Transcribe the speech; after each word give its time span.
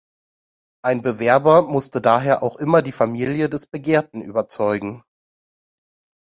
Ein 0.83 1.03
Bewerber 1.03 1.61
musste 1.61 2.01
daher 2.01 2.41
auch 2.41 2.55
immer 2.57 2.81
die 2.81 2.91
Familie 2.91 3.49
des 3.49 3.67
Begehrten 3.67 4.23
überzeugen. 4.23 5.03